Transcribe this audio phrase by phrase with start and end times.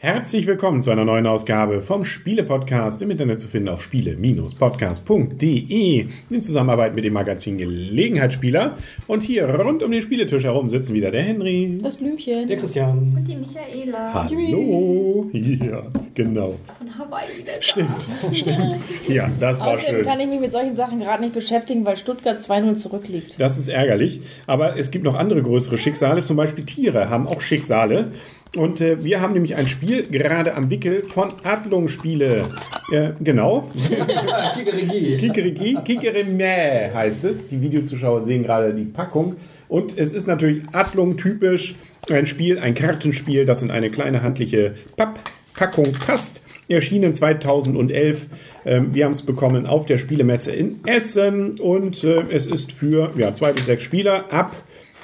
[0.00, 6.40] Herzlich willkommen zu einer neuen Ausgabe vom Spiele-Podcast im Internet zu finden auf spiele-podcast.de in
[6.40, 8.78] Zusammenarbeit mit dem Magazin Gelegenheitsspieler.
[9.08, 12.46] Und hier rund um den Spieletisch herum sitzen wieder der Henry, Das Blümchen.
[12.46, 13.12] Der Christian.
[13.16, 14.14] Und die Michaela.
[14.14, 15.28] Hallo.
[15.32, 15.82] Ja,
[16.14, 16.54] genau.
[16.78, 17.62] Von Hawaii wieder da.
[17.62, 17.90] Stimmt,
[18.34, 18.76] stimmt.
[19.08, 20.04] Ja, das war Außerdem schön.
[20.04, 23.34] kann ich mich mit solchen Sachen gerade nicht beschäftigen, weil Stuttgart 2-0 zurückliegt.
[23.40, 24.20] Das ist ärgerlich.
[24.46, 26.22] Aber es gibt noch andere größere Schicksale.
[26.22, 28.12] Zum Beispiel Tiere haben auch Schicksale.
[28.56, 32.44] Und äh, wir haben nämlich ein Spiel gerade am Wickel von Adlung Spiele.
[32.90, 33.70] Äh, genau.
[34.54, 35.16] Kikeriki.
[35.18, 37.48] Kikeriki, Kikeremäh heißt es.
[37.48, 39.36] Die Videozuschauer sehen gerade die Packung.
[39.68, 41.74] Und es ist natürlich Adlung typisch
[42.10, 46.42] ein Spiel, ein Kartenspiel, das in eine kleine handliche Papppackung passt.
[46.70, 48.26] Erschienen 2011.
[48.66, 53.12] Ähm, wir haben es bekommen auf der Spielemesse in Essen und äh, es ist für
[53.16, 54.56] ja, zwei bis sechs Spieler ab.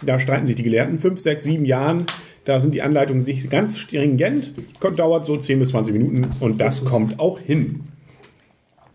[0.02, 2.04] Da streiten sich die Gelehrten fünf, sechs, sieben Jahren.
[2.44, 4.52] Da sind die Anleitungen sich ganz stringent.
[4.96, 7.80] Dauert so 10 bis 20 Minuten und das kommt auch hin.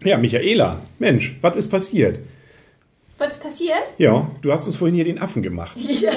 [0.03, 2.19] Ja, Michaela, Mensch, was ist passiert?
[3.17, 3.95] Was ist passiert?
[3.97, 5.75] Ja, du hast uns vorhin hier den Affen gemacht.
[6.01, 6.11] Ja,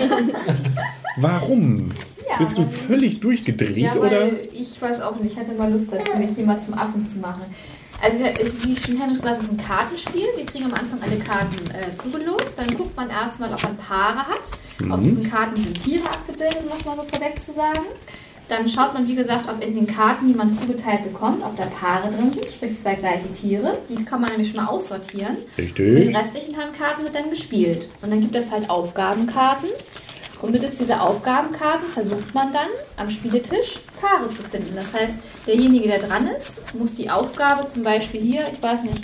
[1.17, 1.91] Warum?
[2.29, 4.31] Ja, Bist du völlig durchgedreht ja oder?
[4.53, 7.43] ich weiß auch nicht, ich hatte mal Lust dazu, mich jemand zum Affen zu machen.
[8.01, 8.33] Also wir-
[8.65, 10.25] wie schon Henrik schon sagt, es ist ein Kartenspiel.
[10.37, 12.55] Wir kriegen am Anfang alle Karten äh, zugelost.
[12.57, 14.41] Dann guckt man erstmal, ob man Paare hat.
[14.91, 15.05] Auf Mhm.
[15.17, 17.83] diesen Karten sind Tiere abgebildet, um das mal so vorweg zu sagen.
[18.49, 21.65] Dann schaut man, wie gesagt, ob in den Karten, die man zugeteilt bekommt, ob da
[21.67, 23.79] Paare drin sind, sprich zwei gleiche Tiere.
[23.89, 25.37] Die kann man nämlich schon mal aussortieren.
[25.57, 26.17] Mit den Richtig.
[26.17, 27.89] restlichen Handkarten wird dann gespielt.
[28.03, 29.69] Und dann gibt es halt Aufgabenkarten.
[30.43, 34.75] Und mittels dieser Aufgabenkarten versucht man dann am Spieletisch Paare zu finden.
[34.75, 39.03] Das heißt, derjenige, der dran ist, muss die Aufgabe zum Beispiel hier, ich weiß nicht,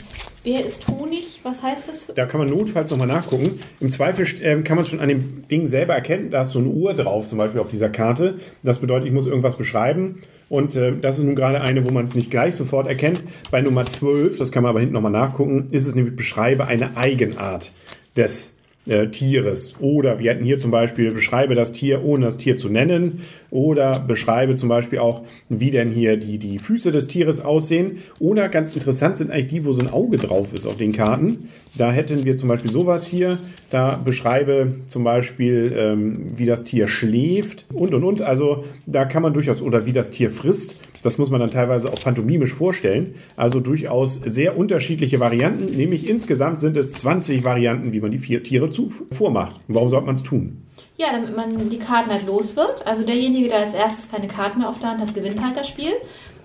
[0.48, 1.40] wer ist Honig?
[1.42, 2.02] Was heißt das?
[2.02, 3.60] Für Da kann man notfalls nochmal nachgucken.
[3.80, 6.68] Im Zweifel ähm, kann man schon an dem Ding selber erkennen, da ist so eine
[6.68, 8.38] Uhr drauf, zum Beispiel auf dieser Karte.
[8.62, 10.22] Das bedeutet, ich muss irgendwas beschreiben.
[10.48, 13.22] Und äh, das ist nun gerade eine, wo man es nicht gleich sofort erkennt.
[13.50, 16.96] Bei Nummer 12, das kann man aber hinten nochmal nachgucken, ist es nämlich beschreibe eine
[16.96, 17.72] Eigenart
[18.16, 18.54] des
[18.88, 19.74] äh, Tieres.
[19.80, 23.20] Oder wir hätten hier zum Beispiel, beschreibe das Tier, ohne das Tier zu nennen.
[23.50, 27.98] Oder beschreibe zum Beispiel auch, wie denn hier die, die Füße des Tieres aussehen.
[28.18, 31.48] Oder ganz interessant sind eigentlich die, wo so ein Auge drauf ist auf den Karten.
[31.78, 33.38] Da hätten wir zum Beispiel sowas hier.
[33.70, 38.20] Da beschreibe zum Beispiel, ähm, wie das Tier schläft und und und.
[38.20, 40.74] Also da kann man durchaus, oder wie das Tier frisst.
[41.04, 43.14] Das muss man dann teilweise auch pantomimisch vorstellen.
[43.36, 45.76] Also durchaus sehr unterschiedliche Varianten.
[45.76, 49.60] Nämlich insgesamt sind es 20 Varianten, wie man die vier Tiere zu vormacht.
[49.68, 50.64] Warum sollte man es tun?
[50.96, 52.84] Ja, damit man die Karten halt los wird.
[52.84, 55.68] Also derjenige, der als erstes keine Karten mehr auf der Hand hat, gewinnt halt das
[55.68, 55.92] Spiel.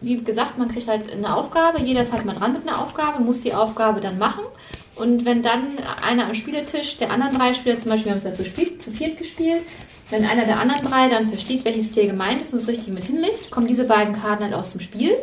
[0.04, 1.82] Wie gesagt, man kriegt halt eine Aufgabe.
[1.82, 4.44] Jeder ist halt mal dran mit einer Aufgabe, muss die Aufgabe dann machen.
[4.96, 5.64] Und wenn dann
[6.02, 8.78] einer am Spieletisch der anderen drei Spieler, zum Beispiel, wir haben es ja zu, spiel,
[8.78, 9.64] zu viert gespielt,
[10.10, 13.06] wenn einer der anderen drei dann versteht, welches Tier gemeint ist und es richtig mit
[13.06, 15.16] hinlegt, kommen diese beiden Karten halt aus dem Spiel.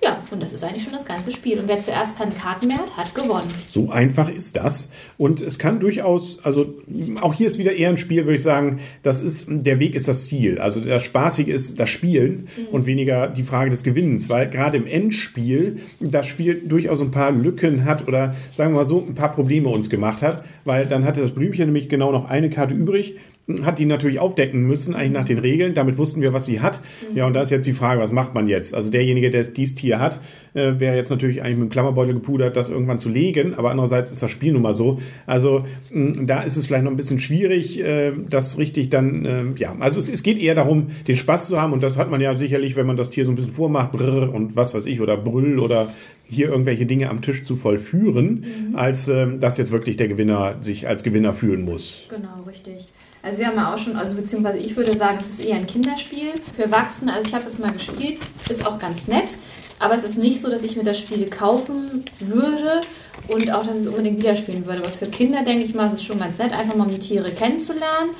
[0.00, 1.58] Ja, und das ist eigentlich schon das ganze Spiel.
[1.58, 3.48] Und wer zuerst keine Karten mehr hat, hat gewonnen.
[3.68, 4.90] So einfach ist das.
[5.16, 6.74] Und es kann durchaus, also
[7.20, 10.06] auch hier ist wieder eher ein Spiel, würde ich sagen, das ist, der Weg ist
[10.06, 10.58] das Ziel.
[10.60, 14.86] Also das Spaßige ist das Spielen und weniger die Frage des Gewinnens, weil gerade im
[14.86, 19.32] Endspiel das Spiel durchaus ein paar Lücken hat oder sagen wir mal so, ein paar
[19.32, 23.16] Probleme uns gemacht hat, weil dann hatte das Blümchen nämlich genau noch eine Karte übrig
[23.62, 25.74] hat die natürlich aufdecken müssen, eigentlich nach den Regeln.
[25.74, 26.80] Damit wussten wir, was sie hat.
[27.14, 28.74] Ja, und da ist jetzt die Frage, was macht man jetzt?
[28.74, 30.20] Also derjenige, der dieses Tier hat,
[30.58, 33.54] äh, wäre jetzt natürlich eigentlich mit dem Klammerbeutel gepudert, das irgendwann zu legen.
[33.54, 34.98] Aber andererseits ist das Spiel nun mal so.
[35.26, 39.44] Also mh, da ist es vielleicht noch ein bisschen schwierig, äh, das richtig dann, äh,
[39.56, 41.72] ja, also es, es geht eher darum, den Spaß zu haben.
[41.72, 44.32] Und das hat man ja sicherlich, wenn man das Tier so ein bisschen vormacht, brrr
[44.34, 45.92] und was weiß ich, oder brüll oder
[46.28, 50.86] hier irgendwelche Dinge am Tisch zu vollführen, als äh, dass jetzt wirklich der Gewinner sich
[50.88, 52.02] als Gewinner fühlen muss.
[52.08, 52.86] Genau, richtig.
[53.22, 55.66] Also wir haben ja auch schon, also beziehungsweise ich würde sagen, es ist eher ein
[55.66, 57.12] Kinderspiel für Erwachsene.
[57.12, 58.18] Also ich habe das mal gespielt,
[58.48, 59.34] ist auch ganz nett.
[59.78, 62.80] Aber es ist nicht so, dass ich mir das Spiel kaufen würde
[63.28, 64.80] und auch, dass ich es unbedingt wieder spielen würde.
[64.80, 66.98] Aber für Kinder, denke ich mal, ist es schon ganz nett, einfach mal um die
[66.98, 68.10] Tiere kennenzulernen.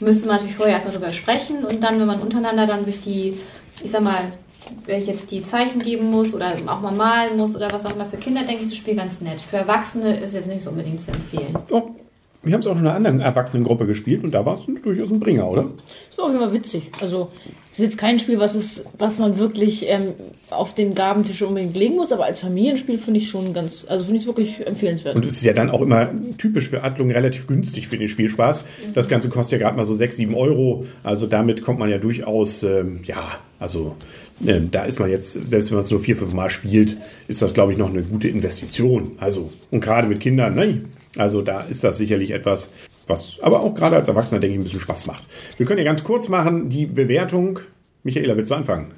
[0.00, 3.34] Müsste man natürlich vorher erstmal drüber sprechen und dann, wenn man untereinander dann sich die,
[3.82, 4.32] ich sag mal,
[4.84, 7.94] wenn ich jetzt die Zeichen geben muss oder auch mal malen muss oder was auch
[7.94, 8.06] immer.
[8.06, 9.40] Für Kinder denke ich das Spiel ganz nett.
[9.40, 11.58] Für Erwachsene ist es jetzt nicht so unbedingt zu empfehlen.
[11.70, 11.90] Oh,
[12.42, 15.18] Wir haben es auch in einer anderen Erwachsenengruppe gespielt und da war es durchaus ein
[15.18, 15.70] Bringer, oder?
[16.18, 16.90] ist auch immer witzig.
[17.00, 17.30] Also,
[17.72, 20.14] es ist jetzt kein Spiel, was, es, was man wirklich ähm,
[20.50, 24.16] auf den Gabentisch unbedingt legen muss, aber als Familienspiel finde ich schon ganz, also finde
[24.16, 25.16] ich es wirklich empfehlenswert.
[25.16, 28.64] Und es ist ja dann auch immer typisch für Adlung relativ günstig für den Spielspaß.
[28.94, 30.86] Das Ganze kostet ja gerade mal so 6, 7 Euro.
[31.04, 33.96] Also damit kommt man ja durchaus, ähm, ja, also
[34.46, 36.96] ähm, da ist man jetzt, selbst wenn man es nur vier, fünf Mal spielt,
[37.28, 39.12] ist das, glaube ich, noch eine gute Investition.
[39.18, 40.80] Also, und gerade mit Kindern, ne?
[41.18, 42.70] Also da ist das sicherlich etwas,
[43.06, 45.24] was aber auch gerade als Erwachsener, denke ich, ein bisschen Spaß macht.
[45.56, 47.60] Wir können ja ganz kurz machen, die Bewertung.
[48.04, 48.92] Michaela, willst du anfangen?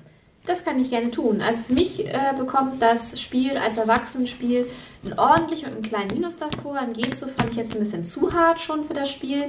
[0.46, 1.40] Das kann ich gerne tun.
[1.40, 4.66] Also für mich äh, bekommt das Spiel als Erwachsenenspiel
[5.04, 6.78] ein ordentlich mit einem kleinen Minus davor.
[6.78, 9.44] Ein Gezo fand ich jetzt ein bisschen zu hart schon für das Spiel.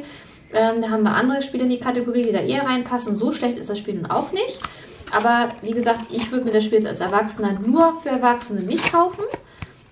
[0.53, 3.13] Ähm, da haben wir andere Spiele in die Kategorie, die da eher reinpassen.
[3.13, 4.59] So schlecht ist das Spiel nun auch nicht.
[5.12, 8.91] Aber wie gesagt, ich würde mir das Spiel jetzt als Erwachsener nur für Erwachsene nicht
[8.91, 9.23] kaufen.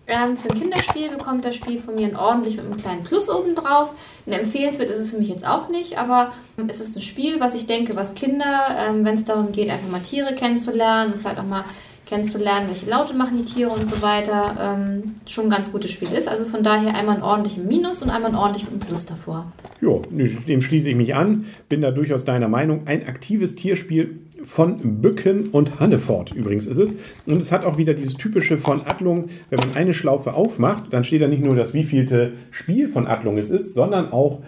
[0.09, 3.29] Ähm, für ein Kinderspiel bekommt das Spiel von mir ein ordentlich mit einem kleinen Plus
[3.29, 3.91] oben drauf.
[4.25, 6.33] Ein empfehlenswert ist es für mich jetzt auch nicht, aber
[6.67, 9.87] es ist ein Spiel, was ich denke, was Kinder, ähm, wenn es darum geht, einfach
[9.87, 11.63] mal Tiere kennenzulernen und vielleicht auch mal
[12.09, 16.11] kennenzulernen, welche Laute machen die Tiere und so weiter, ähm, schon ein ganz gutes Spiel
[16.11, 16.27] ist.
[16.27, 19.51] Also von daher einmal ein ordentlichen Minus und einmal ein ordentlichen Plus davor.
[19.79, 21.45] Jo, dem schließe ich mich an.
[21.69, 22.87] Bin da durchaus deiner Meinung.
[22.87, 26.95] Ein aktives Tierspiel von Bücken und Hannefort übrigens ist es.
[27.27, 31.03] Und es hat auch wieder dieses typische von Adlung, wenn man eine Schlaufe aufmacht, dann
[31.03, 34.41] steht da nicht nur das wievielte Spiel von Adlung es ist, sondern auch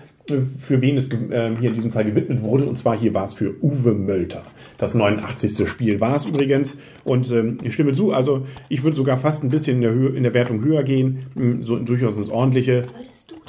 [0.59, 2.65] für wen es äh, hier in diesem Fall gewidmet wurde.
[2.65, 4.43] Und zwar hier war es für Uwe Mölter.
[4.77, 5.67] Das 89.
[5.67, 6.77] Spiel war es übrigens.
[7.03, 10.09] Und ähm, ich stimme zu, also ich würde sogar fast ein bisschen in der, Höhe,
[10.09, 12.85] in der Wertung höher gehen, so durchaus ins Ordentliche.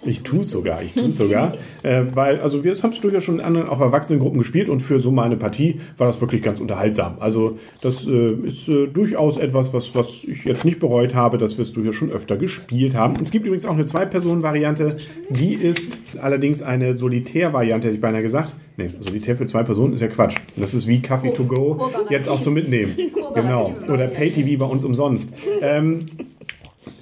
[0.05, 1.55] Ich tue es sogar, ich tue es sogar.
[1.83, 4.99] äh, weil, also wir haben es durchaus schon in anderen, auch Erwachsenengruppen gespielt und für
[4.99, 7.17] so mal eine Partie war das wirklich ganz unterhaltsam.
[7.21, 11.57] Also das äh, ist äh, durchaus etwas, was, was ich jetzt nicht bereut habe, dass
[11.57, 13.15] wir es durchaus schon öfter gespielt haben.
[13.21, 14.97] Es gibt übrigens auch eine Zwei-Personen-Variante,
[15.31, 18.55] die ist allerdings eine Solitär-Variante, hätte ich beinahe gesagt.
[18.77, 20.37] Nee, Solitär für zwei Personen ist ja Quatsch.
[20.57, 22.97] Das ist wie Kaffee to go, jetzt auch zum Mitnehmen.
[23.35, 23.75] Genau.
[23.89, 25.33] Oder Pay-TV bei uns umsonst.
[25.63, 26.05] Ähm,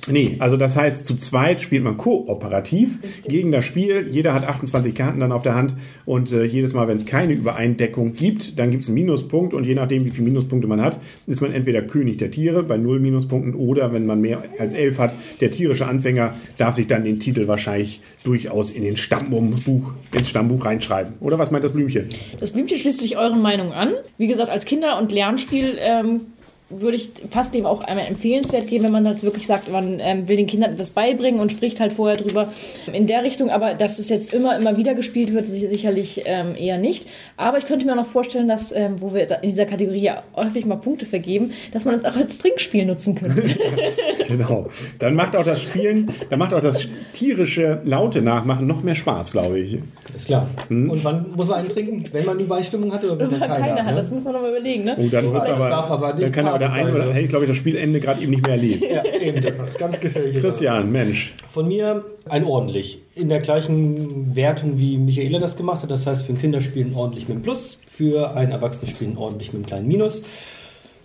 [0.08, 4.08] Nee, also das heißt, zu zweit spielt man kooperativ gegen das Spiel.
[4.10, 5.74] Jeder hat 28 Karten dann auf der Hand
[6.06, 9.64] und äh, jedes Mal, wenn es keine Übereindeckung gibt, dann gibt es einen Minuspunkt und
[9.64, 12.98] je nachdem, wie viele Minuspunkte man hat, ist man entweder König der Tiere bei null
[13.00, 17.20] Minuspunkten oder wenn man mehr als elf hat, der tierische Anfänger darf sich dann den
[17.20, 21.14] Titel wahrscheinlich durchaus in den Stammbuch, ins Stammbuch reinschreiben.
[21.20, 22.06] Oder was meint das Blümchen?
[22.38, 23.92] Das Blümchen schließt sich euren Meinungen an.
[24.18, 26.22] Wie gesagt, als Kinder- und Lernspiel ähm,
[26.70, 30.28] würde ich fast dem auch einmal empfehlenswert geben, wenn man halt wirklich sagt, man ähm,
[30.28, 32.52] will den Kindern etwas beibringen und spricht halt vorher drüber
[32.92, 33.50] in der Richtung.
[33.50, 37.06] Aber dass es jetzt immer, immer wieder gespielt wird, sicherlich ähm, eher nicht.
[37.36, 40.64] Aber ich könnte mir noch vorstellen, dass, ähm, wo wir in dieser Kategorie ja häufig
[40.64, 43.42] mal Punkte vergeben, dass man es auch als Trinkspiel nutzen könnte.
[44.28, 44.68] genau.
[45.00, 49.32] Dann macht auch das Spielen, dann macht auch das tierische Laute nachmachen noch mehr Spaß,
[49.32, 49.78] glaube ich.
[50.14, 50.48] Ist klar.
[50.68, 50.90] Hm?
[50.90, 52.04] Und wann muss man einen trinken?
[52.12, 53.94] Wenn man Übereinstimmung hat oder wenn man keine, keine hat?
[53.94, 54.00] Ne?
[54.00, 54.96] Das muss man noch mal überlegen, ne?
[54.98, 57.56] Oh, dann wird's aber, aber dann kann aber der eine oder hätte, glaube ich, das
[57.56, 58.84] Spielende gerade eben nicht mehr erlebt.
[58.90, 60.40] Ja, eben, das ist ganz gefährlich.
[60.40, 61.34] Christian, Mensch.
[61.50, 63.02] Von mir ein ordentlich.
[63.14, 65.90] In der gleichen Wertung, wie Michaela das gemacht hat.
[65.90, 69.52] Das heißt, für ein Kinderspiel ein ordentlich mit einem Plus, für ein Erwachsenes ein ordentlich
[69.52, 70.22] mit einem kleinen Minus.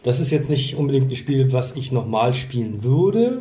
[0.04, 3.40] Das ist jetzt nicht unbedingt ein Spiel, was ich nochmal spielen würde.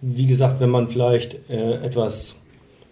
[0.00, 2.34] Wie gesagt, wenn man vielleicht äh, etwas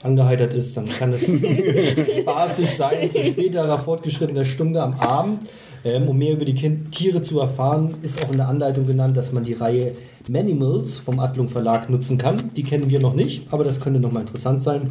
[0.02, 1.24] angeheitert ist, dann kann es
[2.20, 5.48] spaßig sein zu späterer fortgeschrittener Stunde am Abend.
[5.84, 9.16] Ähm, um mehr über die kind Tiere zu erfahren, ist auch in der Anleitung genannt,
[9.16, 9.94] dass man die Reihe
[10.28, 12.50] Manimals vom Adlung Verlag nutzen kann.
[12.54, 14.90] Die kennen wir noch nicht, aber das könnte nochmal interessant sein.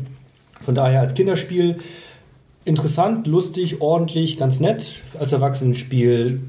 [0.61, 1.77] Von daher als Kinderspiel
[2.65, 5.01] interessant, lustig, ordentlich, ganz nett.
[5.19, 6.41] Als Erwachsenenspiel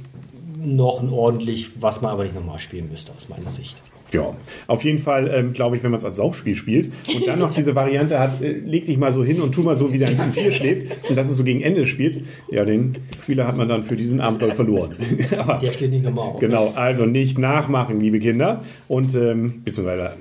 [0.62, 3.76] noch ein ordentlich, was man aber nicht nochmal spielen müsste, aus meiner Sicht.
[4.12, 4.34] Ja,
[4.66, 7.52] auf jeden Fall ähm, glaube ich, wenn man es als Saufspiel spielt und dann noch
[7.52, 10.32] diese Variante hat, äh, leg dich mal so hin und tu mal so, wie dein
[10.32, 13.68] Tier schläft und das ist so gegen Ende des Spiels, ja, den Spieler hat man
[13.68, 14.96] dann für diesen Abenteuer verloren.
[15.38, 16.40] Aber, Der steht nicht nochmal auf.
[16.40, 20.12] Genau, also nicht nachmachen, liebe Kinder und ähm, beziehungsweise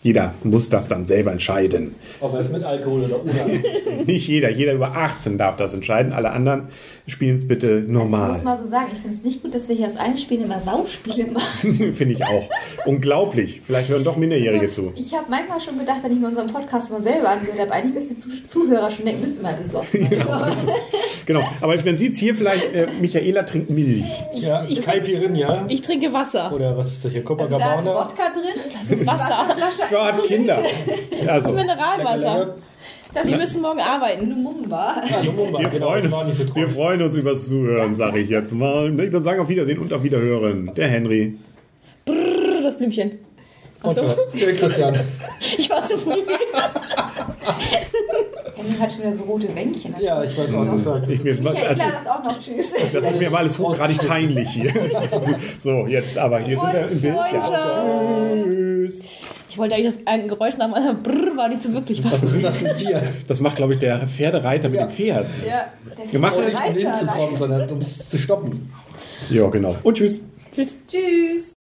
[0.00, 1.96] jeder muss das dann selber entscheiden.
[2.20, 3.62] Ob er es mit Alkohol oder ohne.
[4.06, 4.48] nicht jeder.
[4.48, 6.12] Jeder über 18 darf das entscheiden.
[6.12, 6.68] Alle anderen
[7.08, 8.30] spielen es bitte normal.
[8.30, 9.96] Also ich muss mal so sagen, ich finde es nicht gut, dass wir hier aus
[9.96, 11.94] einem Spiel immer Saufspiele machen.
[11.94, 12.48] finde ich auch.
[12.86, 13.60] Unglaublich.
[13.64, 14.92] Vielleicht hören doch Minderjährige also, zu.
[14.94, 17.94] Ich habe manchmal schon gedacht, wenn ich mir unseren Podcast mal selber angehört habe, eigentlich
[17.94, 20.08] müssen die Zuhörer schon denken, sind mal besoffen.
[20.10, 20.52] Ja.
[21.26, 21.42] genau.
[21.60, 24.04] Aber man sieht es hier vielleicht, äh, Michaela trinkt Milch.
[24.34, 25.64] Ja, ich, Kaipirin, ja.
[25.68, 26.52] Ich trinke Wasser.
[26.52, 27.24] Oder was ist das hier?
[27.24, 27.72] Copacabana?
[27.76, 28.62] Also da ist Wodka drin.
[28.88, 29.56] Das ist Wasser.
[29.98, 30.62] Gott, Kinder.
[31.24, 32.54] Das ist Mineralwasser.
[33.12, 34.30] Das die müssen morgen arbeiten.
[34.30, 35.02] Lumumba.
[35.10, 35.58] Ja, Lumumba.
[35.58, 38.92] Wir, genau, freuen uns, nicht so wir freuen uns übers Zuhören, sage ich jetzt mal.
[38.92, 40.72] Dann sagen auf Wiedersehen und auf Wiederhören.
[40.76, 41.36] Der Henry.
[42.04, 43.18] Brrr, das Blümchen.
[43.82, 44.02] Achso.
[44.34, 44.98] Der Christian.
[45.56, 46.22] Ich war zu früh.
[48.68, 49.94] Henning hat schon wieder so rote Bänkchen.
[50.00, 51.08] Ja, ich weiß auch, das sagt.
[51.08, 52.66] Ich, mir, Michaela also, sagt auch noch Tschüss.
[52.92, 54.72] das ist mir aber alles hochgradig peinlich hier.
[55.58, 57.42] So, jetzt aber, hier sind wir im Bild.
[57.50, 58.57] Ja.
[59.58, 62.12] Ich wollte eigentlich das ein Geräusch nach meiner Brrr war nicht so wirklich was.
[62.12, 63.02] Was ist denn das für ein Tier?
[63.26, 64.86] Das macht, glaube ich, der Pferdereiter mit Ja.
[64.86, 65.26] dem Pferd.
[65.44, 65.64] Ja,
[65.98, 68.70] der Wir machen Nicht um hinzukommen, sondern um es zu stoppen.
[69.30, 69.74] Ja, genau.
[69.82, 70.22] Und tschüss.
[70.54, 70.76] Tschüss.
[70.86, 71.57] Tschüss.